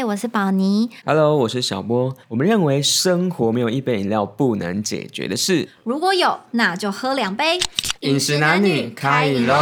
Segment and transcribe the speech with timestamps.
[0.00, 0.88] 嗨，我是宝妮。
[1.04, 2.16] Hello，我是小波。
[2.26, 5.68] 我们认为生活没有一杯饮料不能解决的事。
[5.84, 7.58] 如果有，那就喝两杯。
[8.00, 9.54] 饮食男女开饮喽！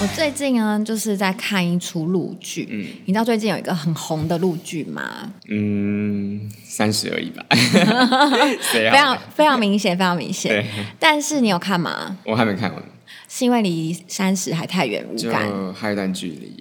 [0.00, 2.66] 我最近呢，就是在看一出陆剧。
[2.70, 5.30] 嗯你知道最近有一个很红的陆剧吗？
[5.50, 7.44] 嗯，三十而已吧。
[7.52, 10.66] 非非常非常明显，非常明显对。
[10.98, 12.16] 但是你有看吗？
[12.24, 12.82] 我还没看完，
[13.28, 15.48] 是因为离三十还太远无就感。
[15.74, 16.56] 还有一段距离。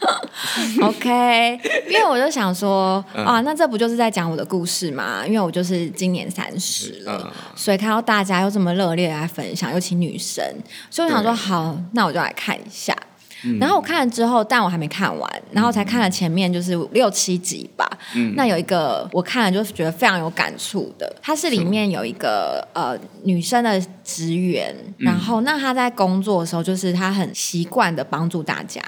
[0.80, 1.60] OK，
[1.90, 5.26] 因为我就想说，嗯啊，那这不就是在讲我的故事吗？
[5.26, 10.44] 因为我就是今年三十了，嗯所以看到大家又这么热烈来分享，尤其女生，
[10.88, 12.96] 所以我想说，好，那我就来看一下。
[13.44, 17.88] 嗯然后我看了之后，但我还没看完，然后才看了前面就是六七集吧。
[18.14, 28.80] 嗯那有一个我看了就是觉得非常有感触的，它是里面有一个呃女生的职员，嗯然后那她在工作的时候，就是她很习惯的帮助大家。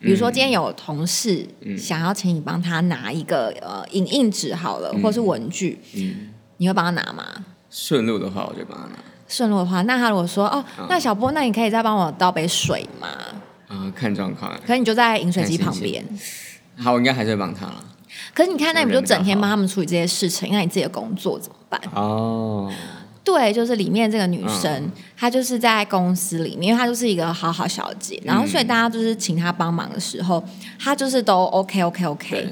[0.00, 1.46] 比嗯如说今天有同事
[1.78, 6.28] 想要请你帮他拿一个呃影印纸好了，或是文具，嗯，
[6.58, 7.24] 你会帮他拿吗？
[7.70, 8.98] 顺路的话我就帮他拿。
[9.28, 13.08] 顺路的话，那他如果说哦，嗯那小波，那你可以再帮我倒杯水吗？
[13.68, 14.52] 啊、看状况。
[14.66, 16.04] 可是你就在饮水机旁边。
[16.76, 17.82] 好，我应该还是会帮他啦。
[18.34, 20.50] 可是你看，那你不就整天帮他们处理这些事情？
[20.52, 21.80] 那你自己的工作怎么办？
[21.94, 22.72] 哦，
[23.24, 30.42] 对，就是里面这个女生，嗯她就是在公司里面，因为她就是一个好好小姐，然后所以嗯大家就是请她帮忙的时候，
[30.78, 32.48] 她就是都 OK OK OK。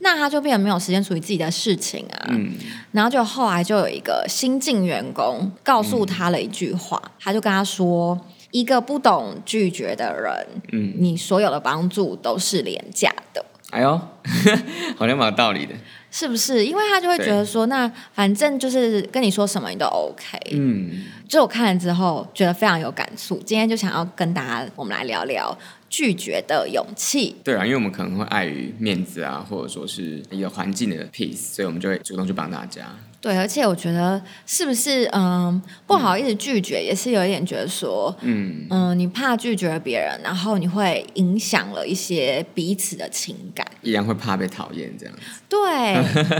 [0.00, 2.52] 那她就变得没有时间处理自己的事情啊，嗯，
[2.92, 8.18] 然后就后来就有一个新进员工告诉她了一句话，他就跟她说
[8.58, 14.00] ：“一个不懂拒绝的人，嗯你所有的帮助都是廉价的。”哎呦，
[14.96, 15.74] 好像蛮有道理的。
[16.10, 16.64] 是不是？
[16.64, 20.38] 因为他就会觉得说，那反正就是跟你说什么你都 OK。
[20.52, 23.36] 嗯，就我看了之后，觉得非常有感触。
[23.44, 25.54] 今天就想要跟大家，我们来聊聊
[25.90, 27.36] 拒绝的勇气。
[27.44, 32.96] 对啊，因为我们可能会碍于面子啊，或者说是一个环境的 peace，所以我们就会主动去帮大家。
[33.20, 43.66] 对，而且我觉得是不是，嗯，不好意思拒绝，也是有一点觉得说，嗯，嗯，你怕拒绝别人，然后你会影响了一些彼此的情感。
[43.82, 45.20] 一样会怕被讨厌这样子。
[45.48, 45.94] 对，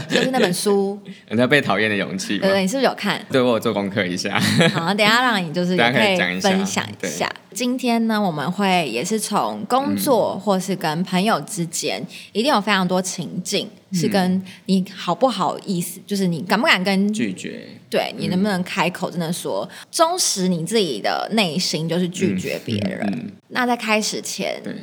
[0.09, 2.51] 就是那本书，人家被讨厌的勇气对。
[2.51, 2.61] 对？
[2.63, 3.21] 你是不是有看？
[3.31, 4.39] 对我有做功课一下。
[4.73, 7.26] 好，等一下让你就是 大也可以家可以讲一下分享一下。
[7.57, 23.01] 今天呢，我们会也是从工作或是跟朋友之间，一定有非常多情境是跟你好不好意思，就是你敢不敢跟拒绝，对你能不能开口，真的说忠实你自己的内心，就是拒绝别人。
[23.11, 24.75] 嗯，那在开始前，对，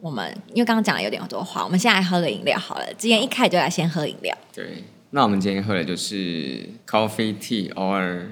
[0.00, 2.86] 我们因为刚刚讲了有点多话，我们现在来喝个饮料好了。
[2.96, 4.34] 今天一开始就来先喝饮料。
[4.50, 4.82] 对。
[5.10, 8.26] 那我们今天喝的就是 coffee tea 偶尔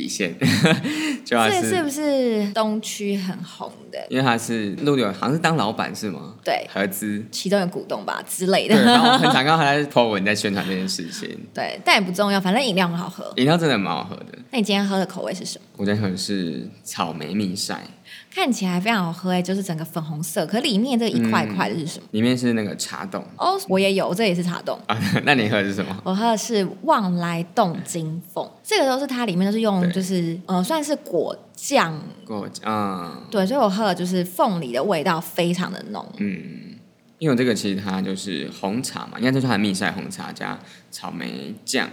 [0.00, 0.34] 底线，
[1.24, 3.98] 就它这是是不是东区很红的？
[4.08, 6.34] 因为他是陆柳，好像是当老板是吗？
[6.42, 7.22] 对合资。
[7.30, 8.84] 其中的股东吧之类对，的。
[8.84, 11.28] 然后很常看到他在 po 文在宣传这件事情。
[11.52, 13.30] 对，但也不重要，反正饮料很好喝。
[13.36, 15.64] 饮料真的蛮好喝的，那你今天喝的口味是什么？
[15.76, 17.82] 我今天喝的是草莓蜜晒，
[18.32, 22.06] 看起来非常好喝哎，就是整个粉红色，可里面这一块一块的是什么？
[22.12, 24.78] 里面是那个茶冻哦，我也有，这也是茶冻。
[24.86, 24.96] 啊。
[25.24, 25.96] 那你喝的是什么？
[26.04, 36.06] 我喝的是旺来冻金凤，这个都是它里面都是用就是呃算是果酱，果酱嗯对，所以我喝的就是凤梨的味道非常的浓。
[36.18, 36.76] 嗯，
[37.18, 40.58] 因为这个其实它就是红茶嘛，应该就是它的蜜晒红茶加
[40.90, 41.90] 草莓酱，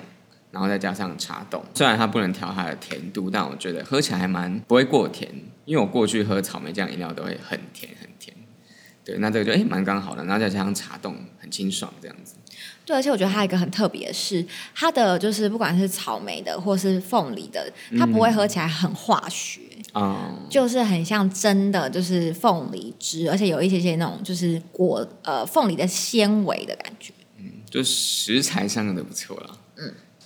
[0.52, 1.64] 然后再加上茶冻。
[1.74, 5.30] 虽然它不能调它的甜度，但我觉得喝起来还蛮不会过甜。
[5.66, 8.34] 因为我过去喝草莓酱饮料都会很甜很甜，
[9.04, 12.36] 对，那这个就哎蛮刚好的，然后再加上茶冻，很清爽这样子。
[12.86, 17.70] 对，而且我觉得它有一个很特别的是，它的就是不管是草莓的或是凤梨的，
[18.00, 19.60] 它不会喝起来很化学。
[19.94, 27.14] 哦、就是很像真的，就是凤梨汁，而且有一些些那种就是果呃凤梨的纤维的感觉。
[27.70, 29.58] 就食材上用的不错啦，嗯，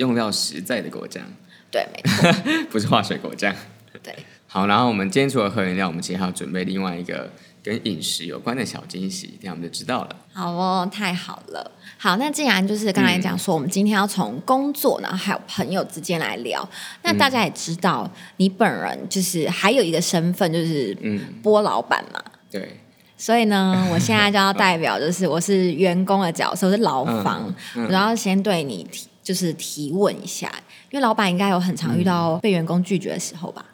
[0.02, 1.24] 用料实在的果酱，
[1.70, 2.34] 对，没错，
[2.72, 3.56] 不是化学果酱。
[4.02, 4.16] 对。
[4.48, 7.30] 好，然后我们今天除了喝饮料，我们其实还要准备另外一个
[7.64, 10.16] 跟饮食有关的小惊喜，这样我们就知道了。
[10.34, 11.72] 好哦，太好了。
[11.98, 16.68] 好，那既然就是刚才讲说，我们今天要从工作，然后还有朋友之间来聊，
[17.04, 22.20] 那大家也知道，你本人就是还有一个身份，就是嗯，波老板嘛。
[22.50, 22.78] 对，
[23.16, 27.44] 所以呢， 我现在就要代表，就是我是员工的角色，我是劳方，
[27.76, 30.52] 嗯嗯我要先对你提，就是提问一下，
[30.90, 33.66] 因为老板应该有很常遇到被员工拒绝的时候吧？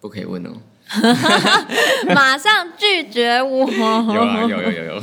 [0.00, 0.50] 不可以问哦。
[2.14, 3.68] 马上拒绝我。
[3.70, 5.02] 有啊，有有有有。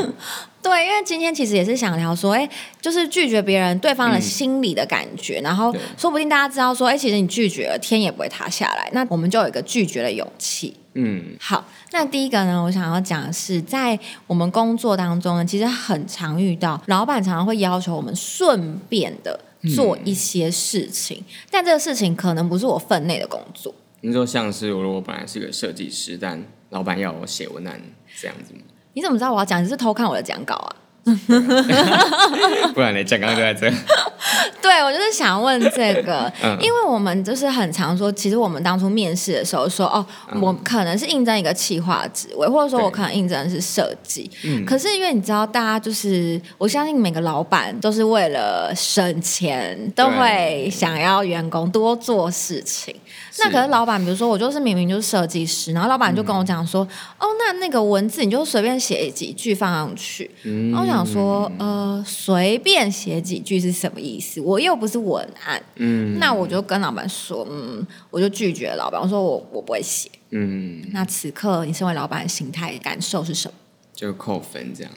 [0.62, 2.48] 对，因为今天其实也是想聊说，哎，
[2.80, 8.88] 就是拒绝别人对方的心理的感觉，然后对说不定大家知道说，哎，其实你拒绝了，天也不会塌下来。
[8.92, 10.74] 那我们就有一个拒绝的勇气。
[10.98, 11.62] 嗯，好，
[11.92, 19.38] 那第一个呢，我想要讲的是，在我们工作当中呢，其实很常遇到老板常常会要求我们顺便的
[19.74, 23.74] 做一些事情，但这个事情可能不是我分内的工作。
[24.00, 27.80] 你说像是如果我本来是个设计师，但老板要我写文案
[28.18, 28.60] 这样子吗？
[28.94, 29.62] 你怎么知道我要讲？
[29.62, 30.76] 你是偷看我的讲稿啊？
[32.74, 33.04] 不然你？
[33.04, 33.70] 讲刚刚就在这。
[34.60, 40.04] 对，我就是想问这个，嗯因为我们就是很常说，其实我们当初面试的时候说，哦，
[40.40, 44.28] 我可能是应征一个企划职位，或者说我可能应征的是设计。
[44.42, 52.94] 嗯可是因为你知道，大家就是我相信每个老板都是为了省钱，都会想要员工多做事情。
[53.38, 56.82] 那可是老板，比如说我就是明明就是设计师，然后老板就跟我讲说，
[57.18, 60.30] 哦，那那个文字你就随便写几句放上去。
[60.44, 64.40] 嗯然后我想说，呃，随便写几句是什么意思？
[64.40, 65.62] 我又不是文案。
[65.76, 70.10] 嗯那我就跟老板说，嗯，我就拒绝老板，我说我我不会写。
[70.30, 73.54] 嗯，那此刻你身为老板的心态感受是什么？
[73.94, 74.92] 就扣分这样，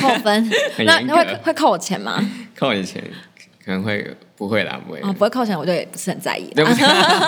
[0.00, 0.50] 扣分？
[0.84, 2.18] 那那会会扣我钱吗？
[2.58, 3.02] 扣你钱
[3.64, 6.50] 可能会不会啦，不会，啊、不会扣钱，我就也不是很在意。
[6.54, 6.84] 对不对？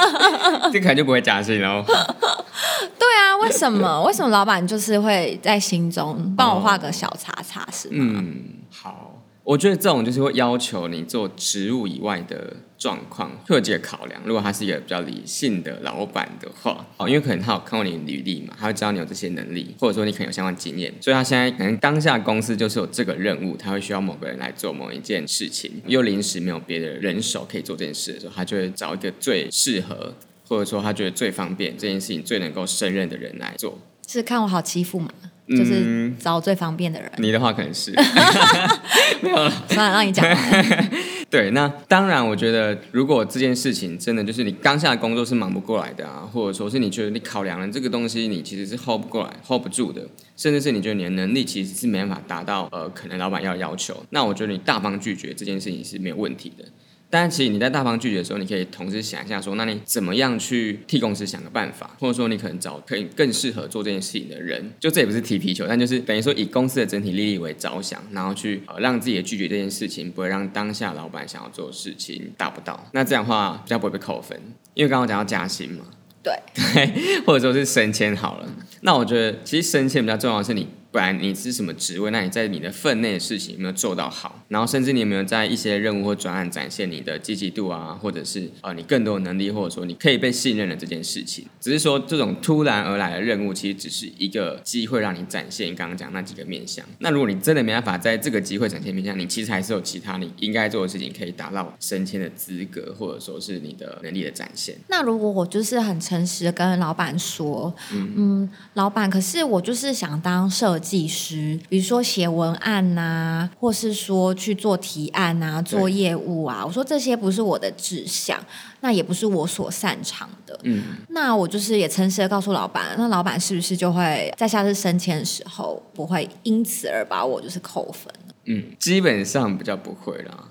[0.72, 1.82] 这可能就不会加薪哦。
[1.86, 4.02] 对啊，为什么？
[4.04, 7.94] 为什么老板就是会在心中帮我画个小叉叉是吗？
[8.20, 9.12] 嗯，好，
[9.46, 14.20] 我觉得这种就是会要求你做职务以外的状况，会有几个考量。
[14.24, 30.12] 如果他是一个比较理性的老板的话，哦，因为可能他有看过你的履历嘛，他会知道你有这些能力，或者说你可能有相关经验，所以他现在可能当下公司就是有这个任务，他会需要某个人来做某一件事情，又临时没有别的人手可以做这件事的时候，他就会找一个最适合。
[30.48, 33.76] 或者说他觉得最方便这件事情最能够胜任的人来做，
[34.06, 35.08] 是看我好欺负吗？
[35.48, 37.10] 就是嗯找最方便的人。
[37.18, 37.92] 你的话可能是
[39.68, 40.90] 算了，让你讲完。
[41.28, 50.02] 对，那当然，我觉得如果这件事情真的就是你刚下的工作是忙不过来的啊，或者说是你觉得你考量了这个东西，你其实是 hold 不过来、hold 不住的，
[50.36, 56.64] 甚至是你觉得你的能力其实是没办法达到呃可能老板要的要求，那我觉得你大方拒绝这件事情是没有问题的。
[57.08, 74.38] 但其实你在大方拒绝的时候，你可以同时想一下说，那你怎么样去替公司想个办法，或者说你可能找可以更适合做这件事情的人，就这也不是踢皮球，但就是等于说以公司的整体利益为着想，然后去呃让自己的拒绝这件事情不会让当下老板想要做的事情达不到，那这样的话比较不会被扣分，
[74.74, 75.84] 因为刚刚讲到加薪嘛，
[76.22, 76.92] 对，对，
[77.24, 78.48] 或者说是升迁好了。
[78.82, 80.66] 那我觉得其实升迁比较重要的是你，
[80.96, 91.44] 不然你是什么职位，那你在你的分内的事情有没有做到好，然后甚至你有没有在一些任务或专案展现你的积极度啊，或者是呃你更多的能力，或者说你可以被信任的这件事情。
[91.60, 96.82] 只是说这种突然而来的任务，其实只是一个机会让你展现刚刚讲那几个面向。
[97.00, 104.74] 那如果你真的没办法在这个机会展现面向，你其实还是有其他你应该做的事情可以达到升迁的资格，或者说是你的能力的展现。
[104.88, 118.38] 那如果我就是很诚实的跟老板说，嗯老板，可是我就是想当设计师，比如说写文案呐、或是说去做提案啊、做业务啊，我说这些不是我的志向，
[118.80, 120.58] 那也不是我所擅长的。
[120.62, 128.12] 嗯，那我就是也诚实的告诉老板，那老板是不是就会在下次升迁的时候，不会因此而把我就是扣分？
[128.44, 130.48] 嗯，基本上比较不会啦，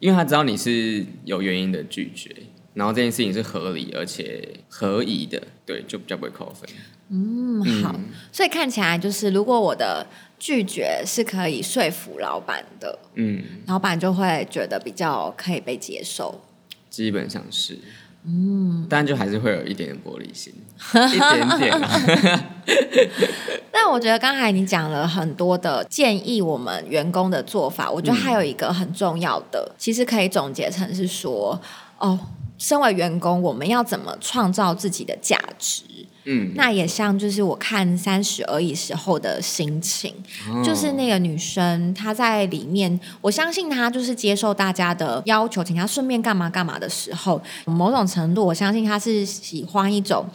[0.00, 2.34] 因为他知道你是有原因的拒绝，
[2.74, 6.68] 然后这件事情是合理而且合宜的，对，就比较不会扣分。
[7.08, 7.94] 嗯，好，
[8.32, 10.04] 所以看起来就是如果我的
[10.38, 16.42] 拒绝是可以说服老板的，嗯，老板就会觉得比较可以被接受。
[16.90, 17.78] 基本上是，
[18.24, 20.52] 嗯，但就还是会有一点点玻璃心，
[21.14, 22.00] 一点点啊。
[23.70, 31.60] 但我觉得刚才你讲了很多的建议，我们员工的做法，我觉得还有一个很重要的，其实可以总结成是说，
[31.98, 32.18] 哦，
[32.58, 35.82] 身为员工，我们要怎么创造自己的价值？
[36.26, 40.12] 嗯，那也像就是我看《三十而已》时候的心情，
[40.50, 50.26] 哦就是那个女生她在里面，我相信她就是接受大家的要求，请她顺便干嘛干嘛的时候，某种程度我相信她是喜欢一种。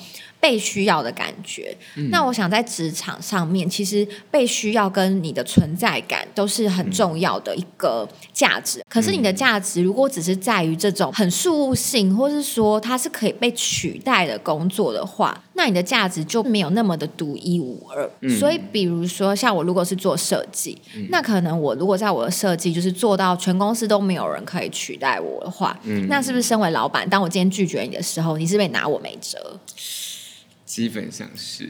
[0.42, 1.78] 被需要的感觉，
[2.10, 8.84] 那我想在职场上面，其实被需要跟你的存在感都是很重要的一个价值。
[8.90, 18.10] 可是你的价值如果只是在于这种很事务性，或是说它是可以被取代的工作的话，那你的价值就没有那么的独一无二。
[18.40, 20.76] 所以，比如说像我如果是做设计，
[21.10, 25.80] 那可能我如果在我的设计就是做到全公司都没有人可以取代我的话，
[26.10, 29.38] 那是不是身为老板，当我今天拒绝你的时候，你是不是也拿我没辙？
[30.72, 31.70] 基本上是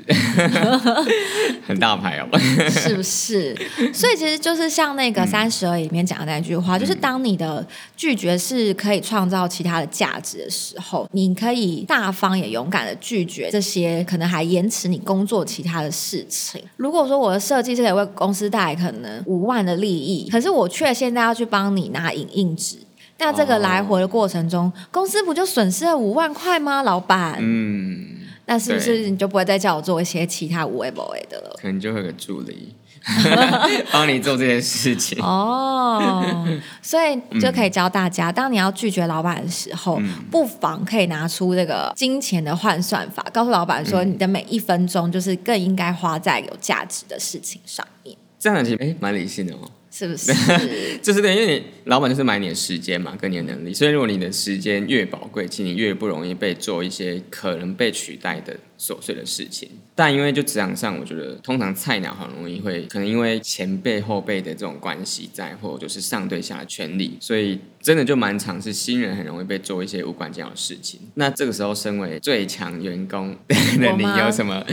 [1.66, 2.30] 很大牌哦。
[2.70, 3.56] 是不是？
[3.92, 7.66] 所以其实就是像那个《三十而已》里面讲的那句话，就是当你的
[7.98, 16.62] 拒绝是可以创造其他的价值的时候，你可以大方也勇敢的拒绝这些可能还延迟你工作其他的事情。
[16.78, 22.78] 如果说我的设计是可以为公司带来可能五万的利益，可是我却现在要去帮你拿影印纸。
[23.18, 26.82] 那这个来回的过程中，公司不就损失了五万块吗？
[26.82, 31.56] 老板，嗯，那是不是你就不会再叫我做一些其他无为不为的了？
[31.62, 32.76] 可能就会有个助理
[33.92, 35.18] 帮你做这件事情。
[35.24, 36.46] 哦，
[36.82, 49.72] 所以就可以教大家，当你要拒绝老板的时候，嗯不妨可以拿出这个金钱的换算法，告诉老板说，嗯你的每一分钟就是更应该花在有价值的事情上面，这样其实哎蛮理性的哦。
[49.92, 50.34] 是不是？
[51.04, 59.70] 就是对，因为你老板就是买你的时间嘛，跟你的能力，所以如果你的时间越宝贵，其实你越不容易被做一些可能被取代的琐碎的事情。
[59.94, 71.00] 但因为就职场上，我觉得通常菜鸟很容易会可能因为前辈后辈的这种关系在，或者就是上对下的权利，所以真的就蛮常是新人很容易被做一些无关紧要的事情。
[71.14, 74.66] 那这个时候，身为最强员工的你有什么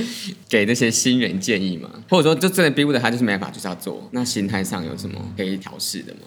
[0.48, 1.90] 给这些新人建议吗？
[2.08, 4.08] 或者说，就真的逼不得他，就是没办法，就是要做。
[4.12, 6.20] 那心态上有什么可以调试的吗？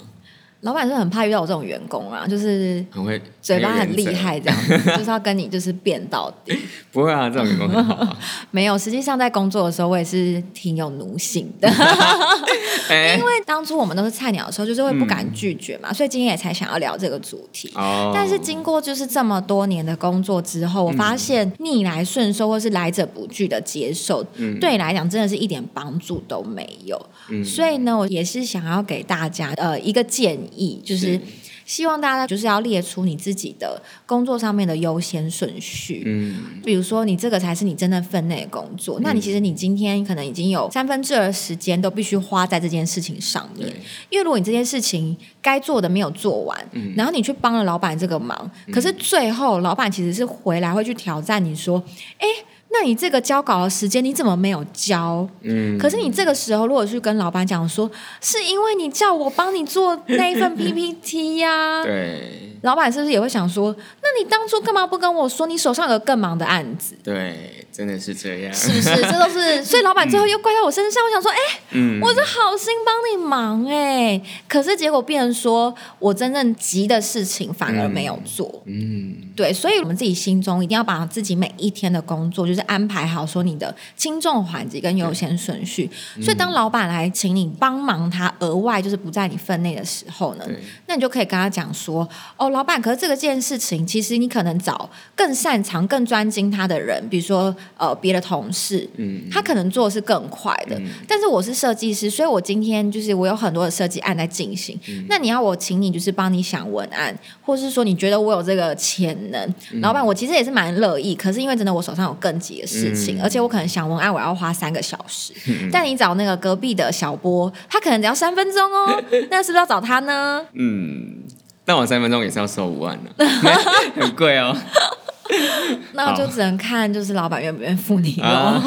[0.62, 6.58] 老板是很怕遇到我这种员工啊，就是很会嘴巴很厉害这样子， 就是要跟你就是辩到底。
[6.91, 8.18] 不会啊，这种员工很好啊。
[8.51, 11.68] 没有，实际上在工作的时候，我也是挺有奴性的。
[12.89, 17.72] 哎、因为当初我们都是菜鸟的时候，就是会不敢拒绝嘛，所以今天也才想要聊这个主题。
[17.75, 27.01] 哦，但是经过就是这么多年的工作之后，我发现逆来顺受或是来者不拒的接受，嗯对你来讲真的是一点帮助都没有。
[27.46, 30.50] 所以呢，我也是想要给大家呃一个建议，
[30.84, 31.22] 就是是。
[31.63, 36.03] 希望大家就是要列出你自己的工作上面的优先顺序。
[36.05, 43.70] 嗯，比如说，你这个才是你真正分内的工作，那你其实你今天可能已经有三分之二的时间都必须花在这件事情上面。
[43.70, 43.79] 对，，
[44.10, 46.93] 因为如果你这件事情该做的没有做完，嗯。
[46.98, 51.81] 然后你去帮了老板这个忙，可是最后老板其实是回来会去挑战你说，
[52.17, 52.27] 哎。
[52.74, 55.28] 那你这个交稿的时间你怎么没有交？
[55.42, 57.90] 嗯，可是你这个时候如果去跟老板讲说，
[58.22, 66.96] 是因为你叫我帮你做那一份 PPT 呀、 对老板是不是也会想说，那你当初干嘛不跟我说你手上有更忙的案子？
[67.03, 68.96] 对，真的是这样，是不是？
[69.01, 71.01] 这都是，所以老板最后又怪到我身上。
[71.03, 71.38] 我想说，哎、
[71.72, 78.62] 嗯，我是好心帮你忙哎、可是结果变成说我真正急的事情反而没有做。
[78.65, 85.89] 嗯，对，所以我们自己心中一定要把自己每一天的工作，就是安排好，说你的轻重缓急跟优先顺序。
[86.22, 90.46] 所以当老板来请你帮忙他额外就是不在你分内的时候呢，
[90.86, 100.77] 那你就可以跟他讲说，哦，老板，可是这个件事情，其实你可能找更擅长、更专精他的人，比如说呃别的同事，嗯，他可能做的是更快的。
[100.77, 104.79] 嗯但是我是设计师，所以我今天就是我有很多的设计案在进行。
[104.88, 111.15] 嗯那你要我请你就是帮你想文案，或是说你觉得我有这个潜能，嗯老板，我其实也是蛮乐意。
[111.15, 115.34] 可是因为真的我手上有更急的事情，嗯而且我可能想文案我要花三个小时，
[115.72, 120.46] 但你找那个隔壁的小波，他可能只要三分钟哦， 那是不是要找他呢？
[120.53, 121.24] 嗯，
[121.72, 123.25] 但我三分钟也是要收五万的，
[123.96, 124.54] 很贵哦。
[125.94, 128.25] 那我就只能看就是老板愿不愿意付你咯。
[128.28, 128.62] 啊。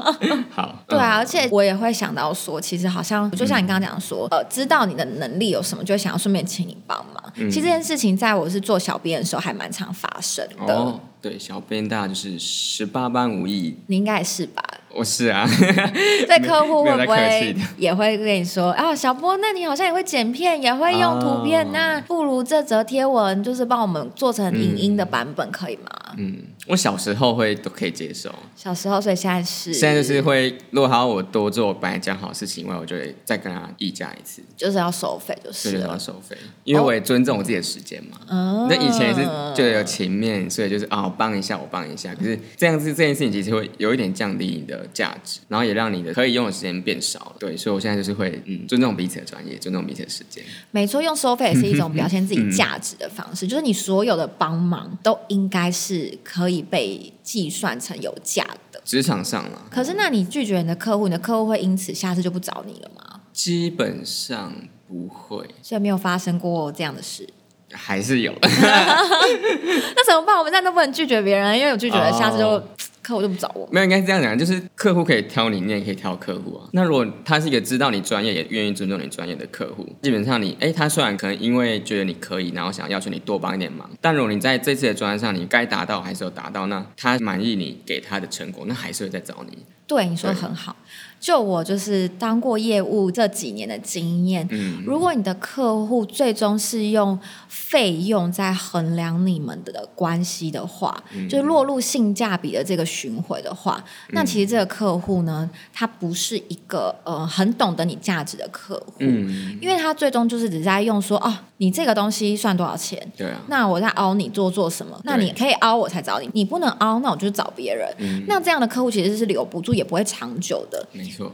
[0.48, 7.22] 好，对啊，而且我也会想到说，其实好像就像你刚刚讲说，呃，知道你的能力有什么，就想要顺便请你帮忙。
[7.34, 7.50] 嗯。
[7.50, 14.62] 其实这件事情在我是做小编的时候还蛮常发生的，哦，对，小编大就是十八般武艺，你应该也是吧？
[14.94, 15.46] 我是啊，
[16.26, 26.14] 对客户会不会也会跟你说啊，小波，那你好像也会剪片，也会用图片，哦那不如这则贴文就是帮我们做成影音的版本，可以吗？
[26.16, 35.96] 嗯，我小时候会都可以接受，小时候，所以现在是现在就是会，如果还要我多做本来讲好的事情以外，我就会再跟他议价一次，就是要收费，就是就是要。
[36.06, 38.20] 收费，因为我也尊重我自己的时间嘛。
[38.28, 42.14] 嗯那以前也是就有情面，所以就是啊，我帮一下，我帮一下。
[42.14, 47.36] 可是这样子这件事情其实会有一点降低你的价值，然后也让你的可以用的时间变少了。
[47.40, 50.44] 对，所以我现在就是会嗯尊重彼此的专业，尊重彼此的时间。
[50.70, 58.80] 没错，用收费也是一种表现自己 价值的方式，就是你所有的帮忙都应该是可以被计算成有价的。
[58.84, 63.20] 职场上啦，可是，那你拒绝你的客户，你的客户会因此下次就不找你了吗？
[63.32, 64.54] 基本上
[64.88, 67.28] 不会，所以没有发生过这样的事。
[67.72, 68.32] 还是有。
[68.40, 70.38] 那怎么办？
[70.38, 72.62] 我们现在都不能拒绝别人，因为有拒绝了，哦下次就
[73.06, 73.68] 客户就不找我。
[73.70, 76.68] 没有，应该是这样讲，就是客户可以挑你，你也可以挑客户啊。
[76.72, 89.56] 那如果他是一个知道你专业，也愿意尊重你专业的客户，基本上你，哎，他虽然可能因为觉得你可以，然后想要求你多帮一点忙，但如果你在这次的专案上，你该达到还是有达到，那他满意你给他的成果，那还是会再找你。
[89.86, 90.74] 对，你说的很好。
[91.18, 97.18] 就我就是当过业务这几年的经验，嗯，如果你的客户最终是用
[97.48, 101.28] 费用在衡量你们的关系的话，嗯。
[101.28, 113.00] 就落入性价比的这个巡回的话，那其实这个客户呢，他不是一个呃很懂得你价值的客户，嗯，因为他最终就是只在用说哦，你这个东西算多少钱？
[113.16, 115.00] 对啊，那我在凹你做做什么？
[115.04, 117.92] 那你可以凹我才找你，你不能凹，那我就找别人。
[117.98, 118.22] 嗯。
[118.28, 120.86] 那这样的客户其实是留不住，也不会长久的。
[121.06, 121.32] 没错，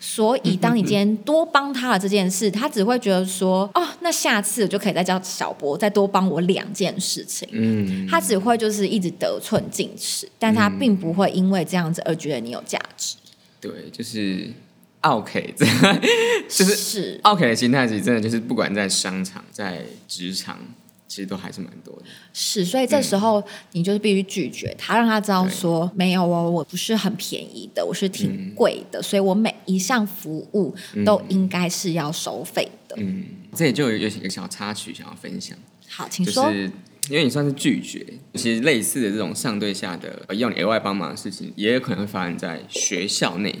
[0.00, 7.48] 所以，当你今天多帮他了这件事，他只会觉得说，哦，那下次我就可以再叫小博再多帮我两件事情。
[7.52, 13.16] 嗯，他只会就是一直得寸进尺，但他并不会因为这样子而觉得你有价值。
[13.60, 14.50] 对，就是
[15.02, 15.64] OK，这
[16.48, 20.58] 就是是 OK 的心态，其实真的就是不管在商场、在职场，
[21.10, 22.02] 其实都还是蛮多的。
[22.32, 30.72] 是，所以这时候你就是必须拒绝他，让他知道说没有哦，我不是很便宜的，我是挺贵的，所以我每一项服务
[31.04, 32.94] 都应该是要收费的。
[33.00, 33.24] 嗯，
[33.56, 36.48] 这里就有有一个小插曲想要分享，好，请就说。
[36.52, 36.70] 是
[37.08, 43.52] 因为你算是拒绝，其实类似的这种上对下的呃要你额外帮忙的事情，也有可能会发生在学校内。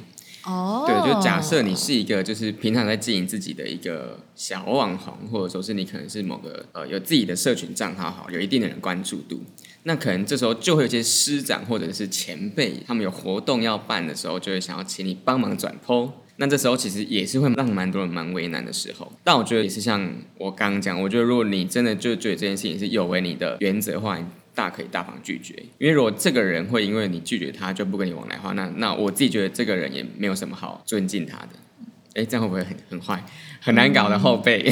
[0.44, 9.40] 哦，对，就假设你是一个就是平常在经营自己的一个小网红，或者说是你可能是某个呃有自己的社群账号，好有一定的人关注度，
[9.82, 16.10] 那可能这时候就会有一些师长或者是前辈，他们有活动要办的时候，就会想要请你帮忙转 PO。
[16.36, 24.18] 那这时候其实也是会让蛮多人蛮为难的时候，但我觉得也是像我刚刚讲，我觉得如果你真的就觉得这件事情是有违你的原则的话，
[24.60, 25.54] 大可以大方拒绝。
[25.78, 31.48] 因为如果这个人会因为你拒绝他就不跟你往来的话，那那我自己觉得这个人也没有什么好尊敬他的。
[32.14, 33.24] 哎，这样会不会很很坏，
[33.60, 34.68] 很难搞的后辈？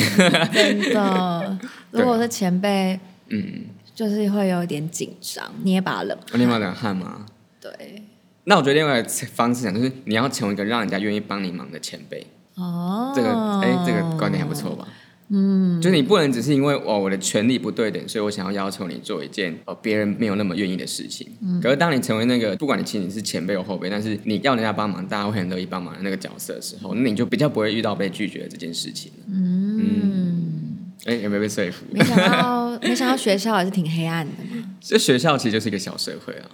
[0.53, 1.59] 真的，
[1.93, 7.25] 如果是前辈，嗯，就是会有点紧张，捏把冷我另外两汗吗？
[7.61, 8.03] 对，
[8.45, 12.27] 那我觉得另外一个方式讲就是你要成为一个让人家愿意帮你忙的前辈。
[12.57, 13.29] 哦，这个
[13.61, 14.89] 哎，这个观点还不错吧？
[15.31, 21.29] 嗯，就是你不能只是因为哦我的权利不对等，所以我想要要求你做一件哦别人没有那么愿意的事情。
[21.43, 29.13] 嗯可是当你成为那个不管你其实你是前辈或后辈，但是你要人家帮忙，大家会很乐意帮忙的那个角色的时候，那你就比较不会遇到被拒绝的这件事情。
[29.31, 31.85] 嗯，哎、有没有被说服？
[31.91, 34.65] 没想到，没想到学校还是挺黑暗的嘛。
[34.81, 36.49] 这学校其实就是一个小社会啊，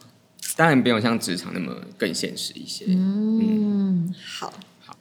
[0.57, 2.87] 当然没有像职场那么更现实一些。
[2.89, 4.53] 嗯，好。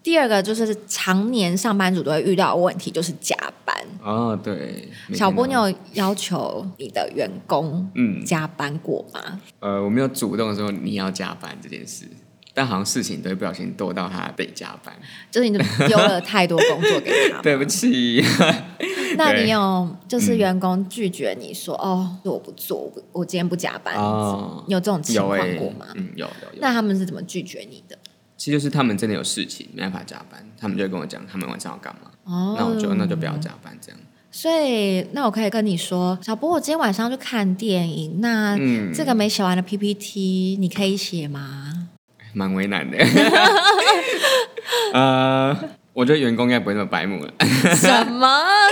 [0.04, 3.76] 第二个就是常年上班族都会遇到的问题，就是加班。
[4.04, 9.40] 哦，对，小波，你有要求你的员工嗯加班过吗？
[9.62, 12.06] 呃，我没有主动说你要加班这件事，
[12.54, 14.94] 但好像事情都会不小心多到他得加班。
[15.32, 17.40] 就是你丢了太多工作给他。
[17.42, 18.22] 对不起，
[19.16, 25.88] 那你有就是员工拒绝你说、哦，我不做，我我今天不加班，哦你有这种情况过吗？
[25.96, 26.60] 嗯，有有有。
[26.60, 27.98] 那他们是怎么拒绝你的？
[28.44, 33.98] 其实就是他们真的有事情没办法加班，他们就会跟我讲他们晚上要干嘛，哦，那我就那就不要加班这样。
[34.30, 41.88] 所以，那我可以跟你说，小波，我今天晚上去看电影，那嗯这个没写完的 PPT，你可以写吗？
[42.34, 42.98] 蛮为难的。
[44.94, 45.58] 呃，
[45.94, 47.34] 我觉得员工应该不会那么白目了。
[47.78, 48.28] 什么？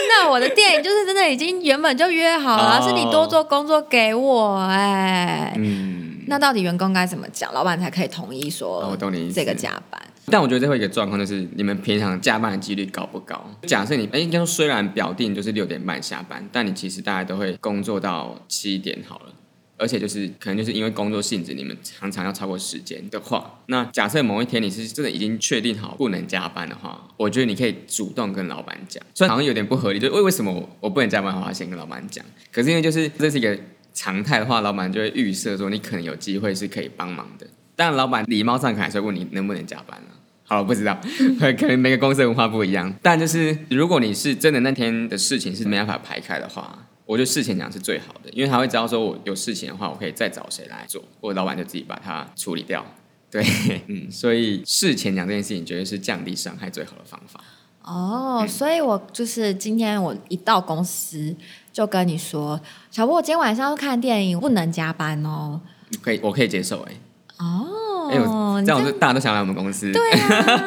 [0.10, 10.02] 那我的电影就是真的已经原本就约好了，哦是你多做工作给我、哎、嗯，那到底员工该怎么讲，老板才可以同意说哦我懂你意思这个加班？
[10.28, 13.44] 但我觉得最后一个状况，就是你们平常加班的几率高不高？
[13.68, 19.34] 假设你哎，应该说虽然表定就是六点半下班，但你其实大家都会工作到七点好了。
[19.78, 32.24] 而且就是可能就是因为工作性质，你们常常要超过时间的话，那假设某一天你是真的已经确定好不能加班的话，我觉得你可以主动跟老板讲，虽然好像有点不合理，就为为什么我我不能加班的话，要先跟老板讲。
[32.52, 33.58] 可是因为就是这是一个
[33.94, 37.48] 常态的话，老板就会预设说你可能有机会是可以帮忙的。
[37.76, 41.00] 但，老板礼貌上可能还是会问你能不能加班了、好，我不知道，
[41.58, 42.94] 可能每个公司的文化不一样。
[43.02, 52.86] 但就是如果你是真的那天的事情是没办法排开的话，我觉得事前讲是最好的，因为他会知道说我有事情的话，我可以再找谁来做，或者老板就自己把它处理掉。
[53.32, 53.44] 对，
[53.88, 57.42] 嗯，所以事前讲这件事情，绝对是降低伤害最好的方法。
[57.84, 61.36] 哦，所以我就是今天我一到公司
[61.72, 65.62] 就跟你说，小波，我今天晚上要看电影，不能加班哦。
[66.02, 66.94] 可以，我可以接受、哎。
[67.40, 69.92] 哦，哎、我这样大家都想来我们公司。
[69.92, 70.66] 对啊，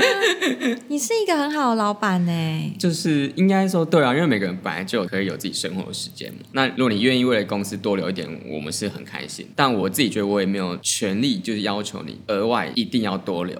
[0.88, 2.32] 你是一个很好的老板呢。
[2.78, 6.40] 就是应该说对啊，因为每个人本来就可以有自己生活的时间嘛。
[6.52, 9.48] 那如果你愿意为了公司多留一点，我们是很开心。
[9.54, 13.56] 但我自己觉得我也没有权利，就是要求你额外一定要多留。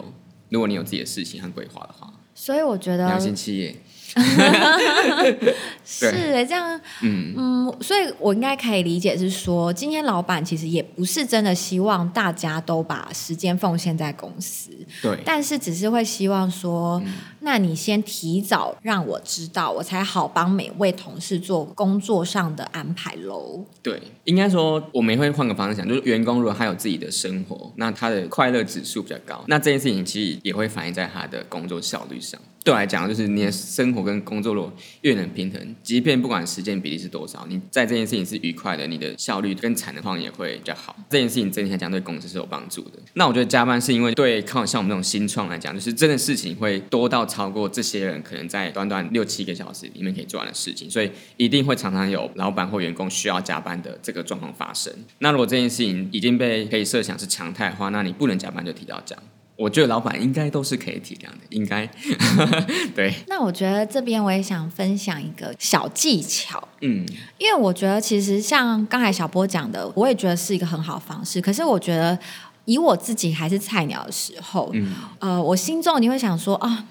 [0.49, 3.77] 如果你有自己的事情和规划的话，所以我觉得良心企业，
[5.85, 14.71] 是哎，这样，嗯，嗯，所以我应该可以理解是说，今天老板其实也不是真的希望大家都把时间奉献在公司，
[15.03, 17.03] 对，但是只是会希望说，
[17.41, 23.65] 那你先提早让我知道，我才好帮每位同事做工作上的安排喽。
[23.83, 32.41] 对，应该说我们也会换个方式想，就是员工如果他有自己的生活，那他的快乐指数比较高，那这件事情其实也会反映在他的工作效率上。
[32.65, 34.73] 对来讲，就是你的生活跟工作如果
[35.03, 40.97] 越能平衡，即便不管时间比例是多少，你在这件事情是愉快的，你的效率跟产能方也会比较好。
[41.11, 42.93] 这件事情整体来讲对公司是有帮助的。
[43.13, 54.91] 那我觉得加班是因为对靠像我们这种新创来讲，就是真的事情会多到超过这些人可能在短短六七个小时里面可以做完的事情，所以一定会常常有老板或员工需要加班的这个状况发生。
[55.19, 59.19] 那如果这件事情已经被可以设想是常态的话，那你不能加班就提到讲。
[59.57, 61.87] 我觉得老板应该都是可以体谅的，应该。
[62.95, 67.07] 对，那我觉得这边我也想分享一个小技巧，嗯，
[67.39, 71.41] 因为我觉得其实像刚才小波讲的，我也觉得是一个很好的方式。
[71.41, 72.19] 可是我觉得
[72.65, 74.93] 以我自己还是菜鸟的时候，嗯。
[75.21, 76.87] 呃，我心中你会想说啊，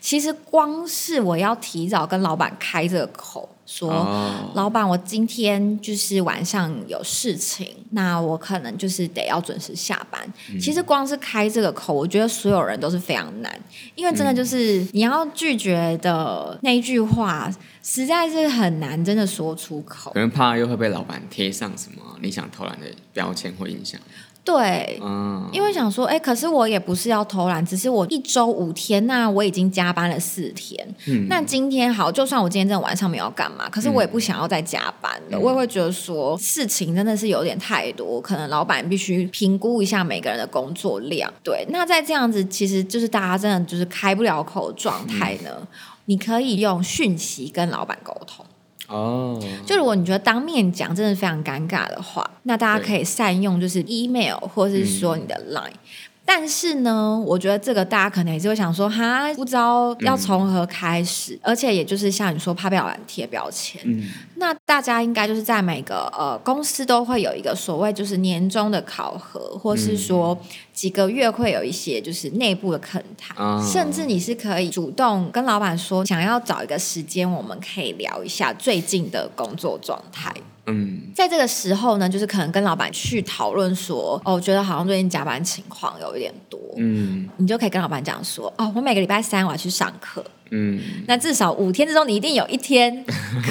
[0.00, 10.32] 其实光是我要提早跟老板开这个口，说、哦，老板，我今天就是晚上有事情，那我可能就是得要准时下班。
[10.60, 13.60] 其实光是开这个口，我觉得所有人都是非常难，
[13.96, 17.52] 因为真的就是你要拒绝的那一句话，
[17.82, 20.20] 实在是很难真的说出口可。
[20.20, 24.00] 能怕又会被老板贴上什么你想偷懒的标签或印象，
[24.46, 30.88] 对，嗯，因为想说，哎，可是我也不是要偷懒，只是我一周五天，那我已经加班了四天。
[31.06, 35.40] 嗯那今天好，就算我今天真的晚上没有干嘛，可是我也不想要再加班嗯了。
[35.40, 41.28] 我也会觉得说，事情真的是有点太多，可能老板必须评估一下每个人的工作量。
[41.42, 45.50] 对，那在这样子，其实就是大家真的就是开不了口的状态呢。
[45.60, 45.66] 嗯
[46.08, 48.45] 你可以用讯息跟老板沟通。
[48.88, 55.72] 哦，就如果你觉得当面讲真的非常尴尬的话，那大家可以善用就是 email 或是说你的 line。
[56.28, 63.80] 但是呢，我觉得这个大家可能也是会想说，哈，不知道要从何开始，而且也就是像你说，怕被老板贴标签。
[63.84, 70.36] 嗯，那大家应该就是在每个呃公司都会有一个所谓就是年终的考核，或是说
[70.74, 80.34] 几个月会有一些就是内部的恳谈，啊甚至你是可以主动跟老板说，想要找一个时间，我们可以聊一下最近的工作状态。
[80.66, 93.04] 嗯，在这个时候呢，就是可能跟老板去讨论说，哦，我觉得好像最近加班情况有一点多，嗯，你就可以跟老板讲说，哦，我每个礼拜三我要去上课，嗯，那至少五天之中，你一定有一天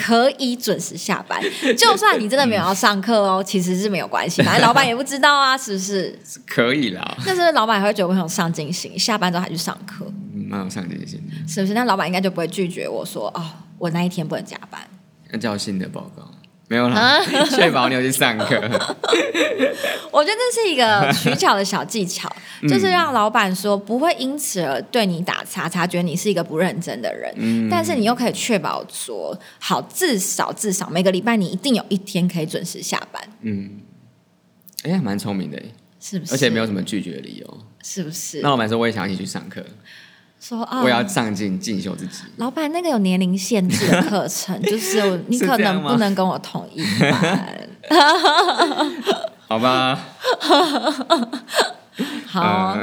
[0.06, 1.42] 可以准时下班。
[1.78, 6.20] 就算你真的没有要上课哦，其实是没有关系，反正老板也不知道啊，是不是？
[6.26, 11.48] 是 可以啦，但是老板还会觉得我很有上进心，下班之后还去上课，嗯蛮有上进心的。
[11.48, 11.74] 是不是？
[11.74, 13.42] 那老板应该就不会拒绝我说，哦，
[13.78, 14.82] 我那一天不能加班。
[15.32, 16.30] 要交新的报告，
[16.68, 18.56] 没有啦，确保你有去上课。
[20.12, 22.32] 我觉得这是一个取巧的小技巧，
[22.68, 27.32] 就是让老板说不会因此而对你打叉叉，觉得你是一个不认真的人。
[27.38, 33.82] 嗯但是你又可以确保说，好，至少至少每个礼拜你一定有一天可以准时下班，嗯，
[34.84, 35.62] 哎呀，蛮聪明的，
[36.00, 36.34] 是不是？
[36.34, 37.58] 而且没有什么拒绝的理由。
[37.84, 38.40] 是不是？
[38.42, 39.64] 那老板说我也想一起去上课，
[40.48, 42.20] 说啊，我要上进进修自己。
[42.38, 47.68] 老板那个有年龄限制的课程， 就是你可能不能跟我同一班。
[49.48, 50.00] 好吧，
[52.28, 52.78] 好，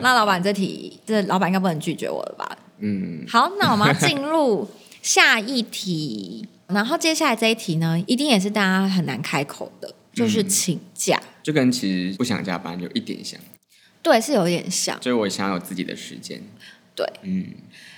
[0.00, 2.56] 那老板这题，这老板应该不能拒绝我了吧？
[2.78, 4.66] 嗯，好，那我们要进入
[5.02, 11.20] 下一题，然后接下来这一题呢，一定也是大家很难开口的，就是请假。
[11.42, 13.38] 就跟其实不想加班有一点像，
[14.02, 14.98] 对，是有点像。
[15.00, 16.42] 就是我想要有自己的时间。
[16.94, 17.46] 对，嗯，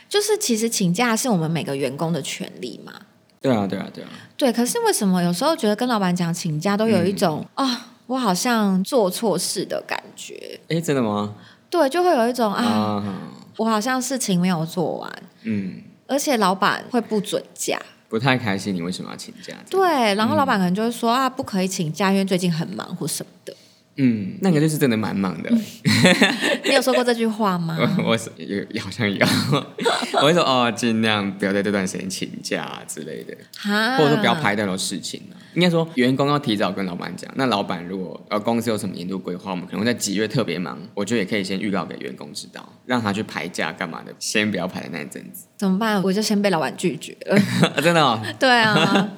[0.09, 2.93] 就是其实请假是我们每个员工的权利嘛。
[3.41, 10.59] 对啊，对啊，对啊，对，可是为什么有时候觉得跟老板讲请假都有一种啊、我好像做错事的感觉？
[10.69, 11.35] 哎，真的吗？
[11.69, 13.19] 对，就会有一种啊，啊，
[13.59, 17.79] 我好像事情没有做完，嗯，而且老板会不准假。
[18.09, 19.53] 不太开心，你为什么要请假？
[19.69, 23.55] 对，然后老板可能就会说、啊，不可以请假，因为最近很忙或什么的。
[23.97, 25.51] 嗯，那个就是真的蛮忙的。
[26.65, 27.77] 你有说过这句话吗？
[28.05, 29.27] 我有好像有，
[30.21, 35.35] 我会说哦，尽量不要在这段时间请假、之类的，哈，或者说不要排太多事情啊。
[35.55, 37.31] 应该说员工要提早跟老板讲。
[37.37, 45.47] 那老板如果呃公司有什么年度规划，我们可能会在几月特别忙，我觉得也可以先预告给员工知道，让他去排假干嘛的，先不要排的那一阵子。
[45.57, 46.03] 怎么办？
[46.03, 47.39] 我就先被老板拒绝了。
[47.81, 49.09] 真的、哦，对啊，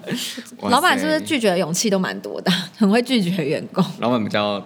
[0.62, 3.84] 老板是不是拒绝的勇气都蛮多的，很会拒绝员工？
[4.00, 4.64] 老板比较，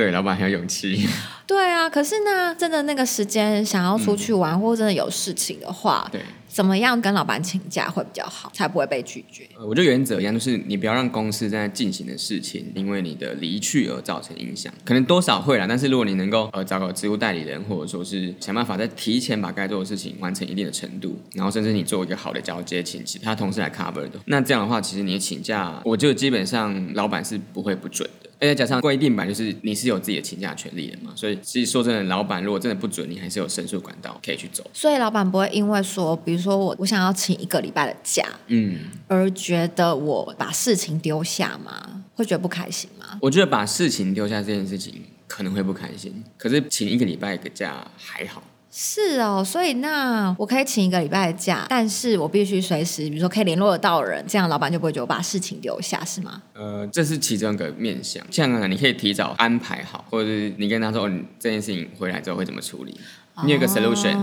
[0.00, 1.06] 对，老板很有勇气。
[1.46, 9.46] 对啊，可是呢，真的那个时间想要出去玩，或真的有事情的话，对，怎么样跟老板请假会比较好，才不会被拒绝？
[9.58, 14.72] 呃我觉得原则一样，就是你不要让公司正在进行的事情，因为你的离去而造成影响。
[14.86, 28.29] 可能多少会啦，但是如果你能够呃找个职务代理人，或者说是想办法在提前把该做的事情完成一定的程度，然后甚至你做一个好的交接，请其他同事来 cover 的，那这样的话，其实你的请假，我就基本上老板是不会不准的。
[28.40, 34.64] 而且加上规定版，就是你是有自己的请假权利的嘛，所以其实说真的，老板如果真的不准，你还是有申诉管道可以去走。
[34.72, 42.02] 所以老板不会因为说，比如说我我想要请一个礼拜的假，嗯，而觉得我把事情丢下吗？
[42.14, 43.18] 会觉得不开心吗？
[43.20, 48.42] 我觉得把事情丢下这件事情可能会不开心，可是请一个礼拜的假还好。
[48.72, 56.40] 是哦，所以那我可以请一个礼拜的假，但是我必须随时，比如说可以联络得到人，这样老板就不会觉得我把事情丢下，是吗？
[56.54, 58.24] 呃，这是其中一个面向。
[58.30, 62.96] 这样啊，你可以提早安排好，或者是你跟他说，哦，你这件事情回来之后会怎么处理，
[63.44, 64.14] 你有个 solution，、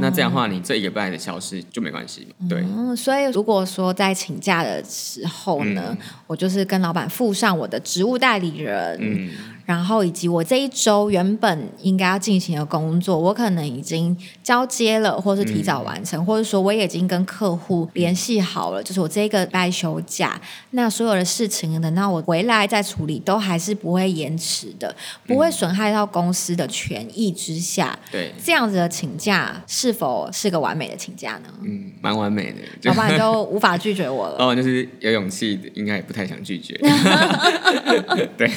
[0.00, 2.48] 那这样的话，你这一个礼拜的消失就没关系嘛。
[2.48, 5.94] 对，嗯，所以如果说在请假的时候呢，
[6.26, 9.30] 我就是跟老板附上我的职务代理人，嗯，
[9.64, 24.94] 然后以及我这一周原本应该要进行的工作，我可能已经交接了，或是提早完成，或者说我也已经跟客户联系好了，就是我这个礼拜休假，那所有的事情等到我回来再处理，都还是不会延迟的，
[25.26, 27.98] 不会损害到公司的权益之下。
[28.10, 31.48] 对，这样子的请假是否是个完美的请假呢？
[31.62, 32.58] 嗯，蛮完美的。
[32.80, 34.36] 就老板就无法拒绝我了。
[34.44, 36.74] 哦，就是有勇气的，应该也不太想拒绝。
[38.36, 38.50] 对，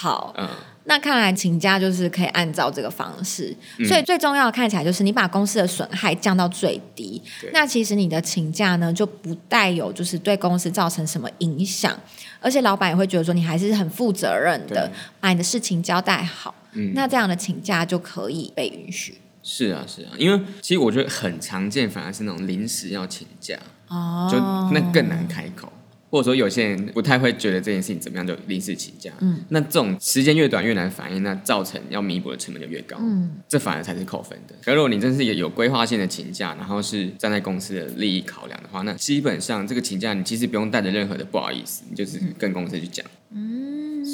[0.00, 0.48] 好，嗯，
[0.84, 3.54] 那看来请假就是可以按照这个方式，
[3.86, 7.50] 所以最重要的看起来就是你把公司的损害降到最低对。
[7.52, 11.94] 那其实你的请假呢就不带有就是对公司造成什么影响，
[12.40, 16.54] 而且老板也会觉得说你还是很负责任的，把你的事情交代好。
[16.72, 23.58] 嗯那这样的请假就可以被允许是啊，是啊，因为其实我觉得很常见，反而是那种临时要请假，
[23.88, 24.38] 哦就
[24.72, 25.70] 那更难开口。
[26.10, 34.54] 或者说有些人不太会觉得这件事情怎么样就临时请假，嗯，那这种时间越短越难反应，那造成要弥补的成本就越高，嗯，这反而才是扣分的。
[34.64, 43.49] 可如果你真是一个有规划性的请假，然后是站在公司的利益考量的话，那基本上这个请假你其实不用带着任何的不好意思，你就是跟公司去讲，嗯，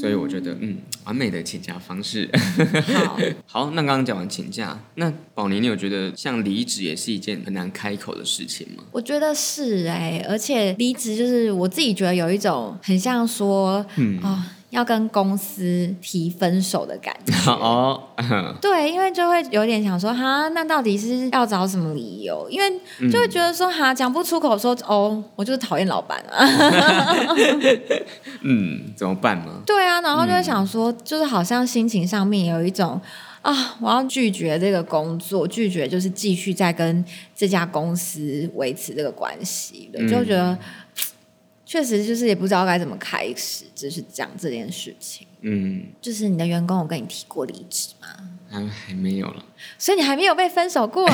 [0.00, 2.28] 所以我觉得嗯，完美的请假方式。
[2.94, 3.18] 好。
[3.46, 8.84] 好，那刚刚讲完请假，那宝妮，你有觉得像离职也是一件很难开口的事情吗？
[8.92, 17.32] 我觉得是哎、而且离职就是我自己觉得有一种很像说，嗯啊、要跟公司提分手的感觉。
[17.50, 22.48] 哦，嗯 对，因为就会有点想说，哈，那到底是要找什么理由？
[22.50, 22.70] 因为
[23.10, 26.46] 就会觉得说，哈，讲不出口说，哦，我就是讨厌老板啊。
[28.42, 29.62] 嗯，怎么办呢？
[29.64, 33.00] 对啊，然后就会想说，就是好像心情上面有一种
[33.42, 40.56] 啊，我要拒绝这个工作，拒绝就是继续再跟这家公司维持这个关系的，嗯就觉得
[41.66, 45.26] 确实就是也不知道该怎么开始，就是讲这件事情。
[45.40, 48.06] 嗯，就是你的员工有跟你提过离职吗？
[48.48, 49.44] 还还没有了。
[49.76, 51.04] 所以你还没有被分手过？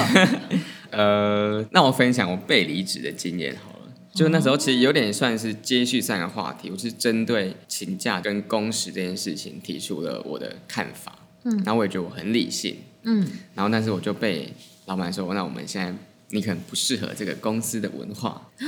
[0.93, 3.93] 呃，那我分享我被离职的经验好了。
[4.15, 11.19] 就那时候其实有点算是接续上一个话题，我是针对请假跟工时这件事情提出了我的看法。
[11.45, 12.77] 嗯，然后我也觉得我很理性。
[13.05, 14.53] 嗯，然后但是我就被
[14.85, 15.93] 老板说，那我们现在
[16.29, 18.51] 你可能不适合这个公司的文化，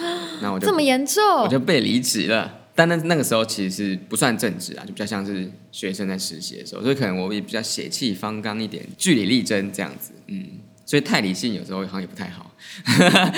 [0.44, 1.24] 那我就这么严重？
[1.42, 2.60] 我就被离职了。
[2.76, 10.44] 但那那个时候其实是不算正职啊，就比较像是学生在实习的时候，所以可能我也比较血气方刚一点，据理力争这样子，嗯，
[10.84, 12.50] 所以太理性有时候好像也不太好。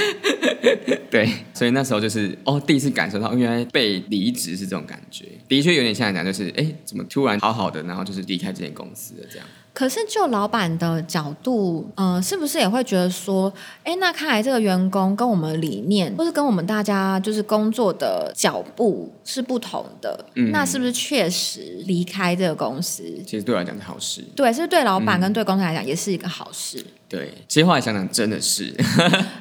[1.11, 9.47] 对，所以那时候就是哦，第一次感受到原来被离职是这种感觉，的确有点像讲，就是哎，怎么突然好好的，然后就是离开这间公司了这样。
[9.77, 13.53] 可是就老板的角度，呃，是不是也会觉得说，
[13.85, 20.51] 哎，那看来这个员工跟我们理念，或是跟我们大家就是工作的脚步是不同的，嗯。
[20.51, 23.03] 那是不是确实离开这个公司？
[23.27, 25.05] 其实对我来讲是好事，对，是对老嗯。
[25.05, 28.75] 板跟对公司来讲也是一个好事，对，其实后来想想真的是，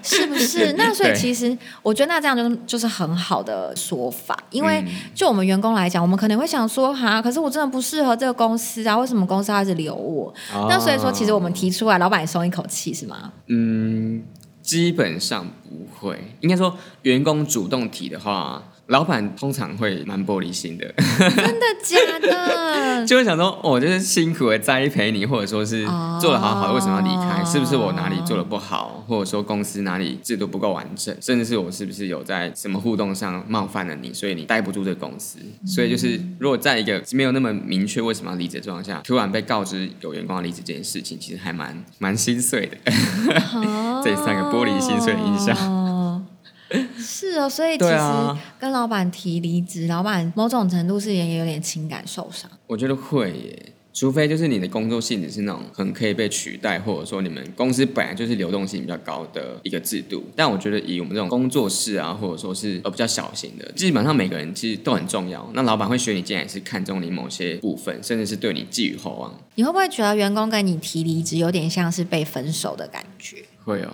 [0.03, 0.73] 是不是？
[0.77, 10.31] 那所以其实我觉得那这样就就是很好的说法，因为嗯就我们员工来讲，我们可能会想说，哈，可是我真的不适合这个公司啊，为什么公司要一直留我？
[10.69, 13.33] 那所以说，其实我们提出来，老板也松一口气，是吗？
[13.47, 14.23] 嗯，
[14.61, 16.35] 基本上不会。
[16.41, 20.85] 应该说，员工主动提的话，老板通常会蛮玻璃心的，
[21.17, 23.05] 真的假的？
[23.05, 27.43] 就会想说，哦我就是辛苦的栽培你，或者说是哦做的好好的，为什么要离开？
[27.43, 35.39] 是不是我哪里做的不好，或者说公司哪里制度不够完整，甚至是我是不是有在什么互动上冒犯了你，所以你待不住这个公司？
[35.65, 42.77] 所以就是如果在一个没有那么明确为什么要离职的状况下，突然被告知有员工要离职这件事情，其实还蛮蛮心碎的。
[44.03, 45.84] 这也算个玻璃心碎的印象。
[46.71, 52.49] 哦， 是哦，所以其实跟老板提离职，老板某种程度是也有点情感受伤。
[52.67, 60.23] 我觉得会耶，除非就是你的工作性质是那种很可以被取代，或者说你们公司本来就是流动性比较高的一个制度。
[60.35, 65.47] 但我觉得以我们这种工作室啊，或者说是呃比较小型的，基本上每个人其实都很重要。
[65.53, 69.33] 那老板会选你进来，是看中你某些部分，甚至是对你寄予厚望。
[69.53, 73.37] 你会不会觉得员工跟你提离职有点像是被分手的感觉？
[73.65, 73.91] 会哦，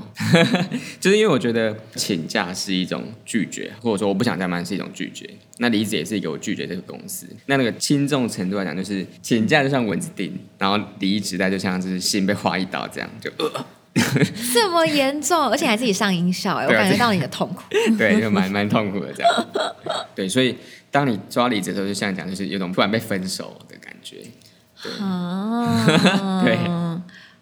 [1.00, 5.28] 就是因为我觉得请假是一种拒绝，或者说我不想加班是一种拒绝。
[5.60, 7.26] 那离职也是一个我拒绝这个公司。
[7.46, 13.66] 那那个轻重程度来讲，就是请假就像蚊子叮，然后离职带就像是心被划一刀这样，就呃，
[14.54, 17.64] 这么严重，而且还自己上音效、哎，我感觉到你的痛苦。
[17.98, 19.48] 对，就蛮蛮痛苦的这样。
[20.14, 20.58] 对，所以
[20.90, 24.18] 当你抓离职的时候，就像讲，就是有种突然被分手的感觉。
[25.00, 26.58] 啊，对，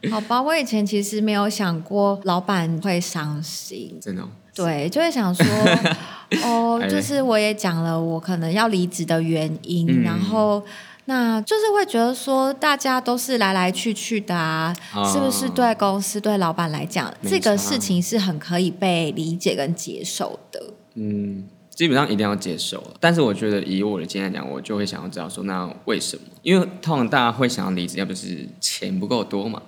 [0.09, 5.45] 好 吧，我以前其实没有想过老板会伤心，真的、哦，对，就会想说，
[6.43, 10.01] 哦，哎就是我也讲了我可能要离职的原因，嗯。
[10.03, 10.63] 然后。
[11.05, 20.61] 那就是会觉得说，大家都是来来去去的啊，哦是不是对公司、对老板来讲，这个事情是很可以被理解跟接受的？
[20.93, 21.45] 嗯，
[21.79, 22.97] 基本上一定要接受了。
[22.99, 26.23] 但是我觉得以我的经验来讲，我就会想要知道说，那为什么？
[26.41, 29.61] 因为通常大家会想要离职，要不是钱不够多嘛，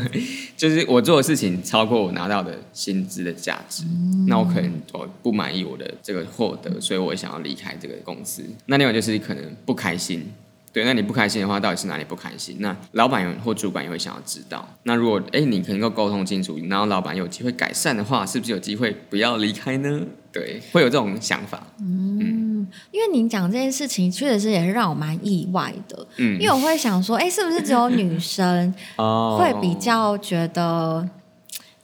[0.58, 3.82] 就是我做的事情超过我拿到的薪资的价值，
[4.28, 8.44] 那我可能我不满意我的这个获得，所以我想要离开这个公司。
[8.66, 10.30] 那另外就是可能不开心。
[10.74, 12.56] 对，那你不开心的话，到底是哪里不开心？
[12.58, 14.68] 那老板或主管也会想要知道。
[14.82, 20.00] 那如果哎，你能够沟通清楚，然后老板有机会改善的话，是不是有机会不要离开呢？
[20.32, 21.64] 对，会有这种想法。
[21.80, 31.08] 嗯因为您讲这件事情，确实是也是让我蛮意外的，嗯因为我会想说，哎，是不是只有女生哦会比较觉得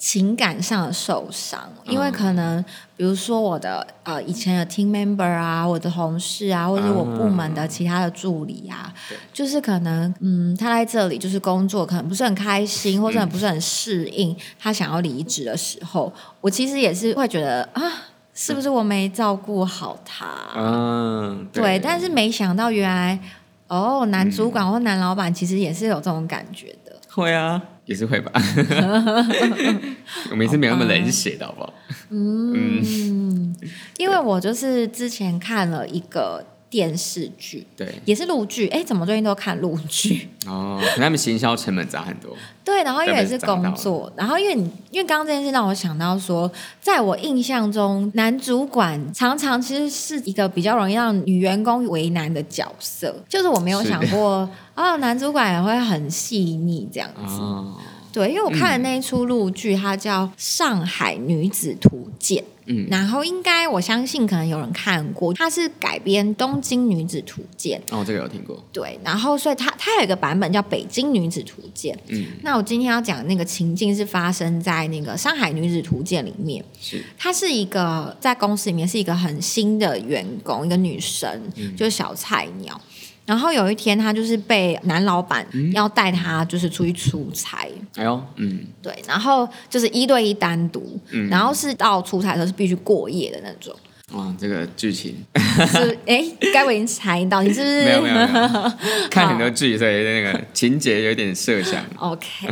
[0.01, 2.65] 情感上的受伤，因为可能
[2.97, 9.19] 比如说我的呃以前的 team member 啊，我的同事啊，或者是我部门的其他的助理啊，对。
[9.31, 16.11] 就是可能嗯他在这里就是工作可能不是很开心，或者很不是很适应，他想要离职的时候，
[16.41, 17.83] 我其实也是会觉得啊，
[18.33, 20.27] 是不是我没照顾好他？
[20.57, 23.21] 嗯，对，但是没想到原来
[23.69, 26.97] 哦，男主管或男老板其实也是有这种感觉的。
[27.13, 28.31] 会啊，也是会吧。
[30.31, 31.75] 我们也是没有那么冷血的，好不好？
[32.11, 33.53] 嗯，
[33.99, 40.31] 因为我就是之前看了一个电视剧，对，也是陆剧，哎，怎么最近都看陆剧？
[40.47, 42.35] 哦，可能他们行销成本砸很多。
[42.65, 53.91] 对，然后因为也是工作，然后因为你因为刚刚这件事让我想到说，在我印象中，男主管常常其实是一个比较容易让女员工为难的角色，就是我没有是。
[53.91, 57.35] 想过，哦，男主管也会很细腻这样子。
[57.35, 57.75] 哦，
[58.13, 62.43] 对，因为我看的那一出陆剧，它叫《上海女子图鉴》。
[62.67, 67.81] 嗯然后应该我相信可能有人看过，它是改编《东京女子图鉴》。
[67.97, 68.63] 哦，这个有听过。
[68.73, 71.93] 对，然后所以它它有一个版本叫《北京女子图鉴》。
[72.09, 76.65] 嗯，那我今天要讲的那个情境是发生在那个《上海女子图鉴》里面。
[76.81, 82.81] 是，她是一个在公司里面是一个很新的员工，一个女生，嗯就是小菜鸟。
[83.27, 93.75] 然后有一天，他就是被男老板嗯要带他就是出去出差，哎呦，嗯，对，然后就是一对一单独，嗯然后是到出差的时候是必须过夜的那种。
[94.13, 95.15] 哇，这个剧情
[95.69, 97.85] 是哎，该我已经猜到，你是不是？
[97.85, 98.73] 没有没有没有，
[99.09, 101.85] 看很多剧，所以那个情节有点设想。
[101.97, 102.49] OK，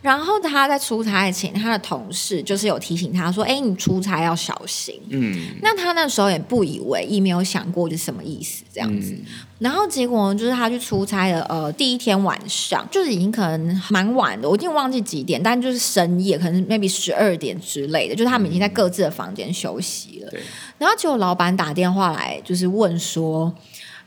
[0.00, 9.12] 然后他在出差前，他的同事就是有提醒他说：“哎，你出差要小心。”嗯，那他那时候也不以为意，没有想过是什么意思这样子。
[9.12, 9.24] 嗯
[9.58, 20.30] 然后结果就是他去出差的呃第一天晚上，就是已经可能蛮晚的，我已经忘记几点，但就是深夜，可能 maybe 十二点之类的，就是他们已经在各自的房间休息了。
[20.30, 20.40] 对，
[20.78, 23.52] 然后结果老板打电话来，就是问说：“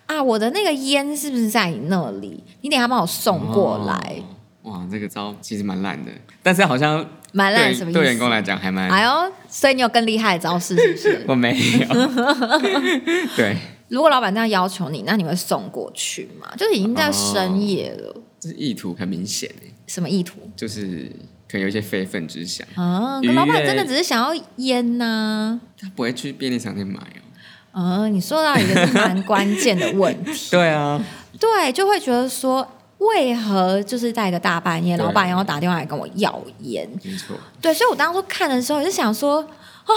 [0.08, 2.44] 啊，我的那个烟是不是在你那里？
[2.62, 4.16] 你等下帮我送过来。
[4.64, 6.12] 哦哇，这个招其实蛮烂的，
[6.44, 8.00] 但是好像蛮烂对什么意思？
[8.00, 11.26] 对员工来讲还蛮，哎呦，所以你有更厉害的招式是不是？
[11.28, 11.88] 我没有。
[13.36, 13.58] 对，
[13.92, 16.50] 如果老板这样要求你，那你会送过去吗？
[16.58, 20.50] 就是已经在深夜了，这意图很明显诶，什么意图？
[20.56, 21.12] 就是
[21.50, 23.20] 可能有一些非分之想，啊？
[23.22, 27.20] 可老板真的只是想要烟呐、他不会去便利商店买哦。
[27.74, 31.04] 嗯，你说到一个是蛮关键的问题， 对啊，
[31.38, 32.66] 对，就会觉得说，
[33.00, 36.90] 为何就是在一个大半夜，老板要打电话来跟我要烟？
[37.04, 39.42] 没错，对，所以我当初看的时候，也是想说，
[39.86, 39.94] 哦，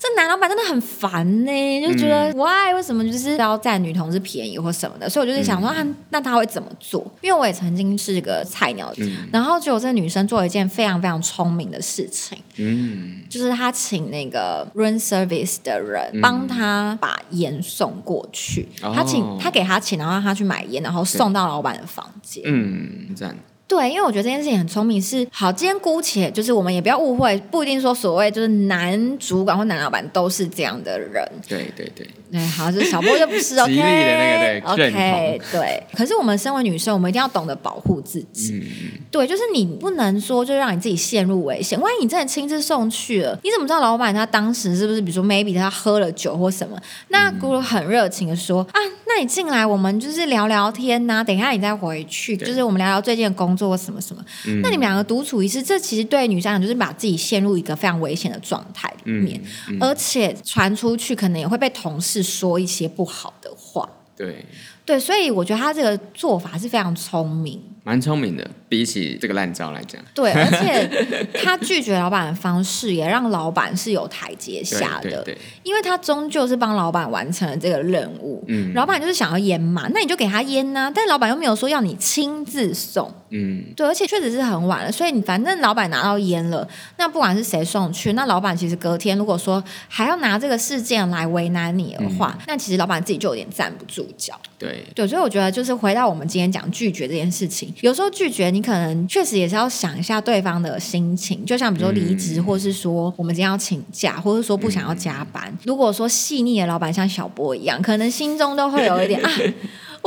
[0.00, 7.04] 这男老板真的很烦呢，就觉得 why 为什么就是要占女同志便宜或什么的，所以我就是想说，啊，那他会怎么做？
[7.20, 8.92] 因为我也曾经是个菜鸟，
[9.32, 22.44] 然后结果这个女生做了一件非常非常聪明的事情，嗯，就是她请那个 room service 的人帮她把烟送过去，哦她请她给她钱，然后让她去买烟，然后送到老板的房间。
[22.46, 23.36] 嗯，赞，
[23.68, 25.52] 对，因为我觉得这件事情很聪明，是好。
[25.52, 31.22] 今天姑且就是我们也不要误会，不一定说所谓就是男主管或男老板都是这样的人。
[31.46, 35.82] 对对对，对，好，就是小波就不是 OK，的那个对 OK，对。
[35.92, 38.54] 可是我们身为女生，我们一定要懂得保护自己。
[38.54, 41.78] 嗯，对，就是你不能说就让你自己陷入危险。
[41.78, 46.80] 万一你真的亲自送去了，你怎么知道老板他当时是不是比如说 maybe 他喝了酒或什么？
[47.08, 54.24] 那姑姑很热情的说啊，那你进来我们就是聊聊天呐、等一下你再回去，就是我们聊聊最近的工作什么什么。
[54.46, 54.60] 嗯。
[54.62, 59.76] 那你们两个独处一次，这其实对女生就是把自己陷入一个非常危险的状态里面，嗯。
[59.80, 63.88] 而且传出去可能也会被同事说一些不好的话。
[64.16, 64.44] 对，
[64.88, 67.62] 对，所以我觉得他这个做法是非常聪明。
[67.84, 78.44] 蛮聪明的，比起这个烂招来讲，对，而且 他拒绝老板的方式也让老板是有台阶下的，对对对，因为他终究是帮老板完成了这个任务。
[78.46, 86.68] 嗯老板就是想要烟嘛，那你就给他烟呐、但老板又没有说要你亲自送，嗯，对，而且确实是很晚了，所以你反正老板拿到烟了，
[86.98, 94.38] 那不管是谁送去，那老板其实隔天如果说还要拿这个事件来为难你的话，嗯那其实老板自己就有点站不住脚。
[94.58, 105.56] 对，对，所以我觉得就是回到我们今天讲拒绝这件事情，有时候拒绝你可能确实也是要想一下对方的心情，就像比如说离职，或是说我们今天要请假，或者说不想要加班。
[105.64, 109.30] 如果说细腻的老板像小波一样，可能心中都会有一点 啊。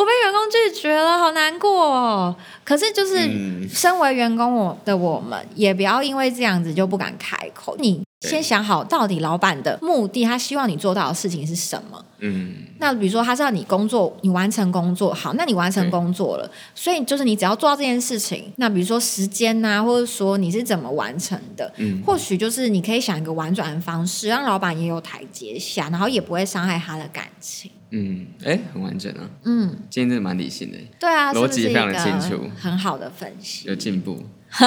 [0.01, 2.35] 我被员工拒绝了，好难过哦。
[2.63, 7.75] 可是就是嗯身为员工我的我们，也不要因为这样子就不敢开口。
[7.77, 12.03] 你先想好，到底老板的目的，他希望你做到的事情是什么？
[12.17, 18.51] 嗯，那比如说，他是要你工作，你完成工作好，那你完成工作了，所以就是你只要做到这件事情。
[18.57, 27.69] 那比如说时间呐、或者说你是怎么完成的，嗯或许就是你可以想一个婉转的方式，让老板也有台阶下，然后也不会伤害他的感情。
[27.91, 33.67] 嗯，哎，很完整啊，嗯，今天真的蛮理性的，对啊，逻辑非常的清个楚很好的分析。
[33.67, 34.23] 有进步，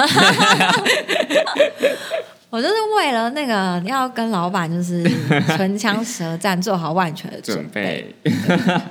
[2.51, 5.03] 我就是为了那个要跟老板就是
[5.57, 7.67] 唇枪舌战，做好万全的准准。
[7.69, 8.15] 备，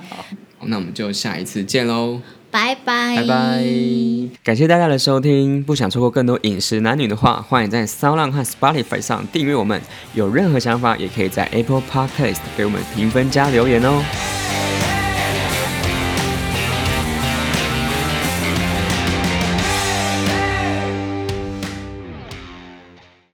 [0.09, 0.25] 好，
[0.63, 2.21] 那我们就下一次见喽。
[2.55, 3.65] 拜拜，拜拜！
[4.41, 9.81] 感谢大家的收听，不想错过更多饮食男女的话，欢迎在 s o u n 和 Spotify 上订阅我们。
[10.13, 14.01] 有任何想法，也可以在 Apple Podcast 给我们评分加留言哦。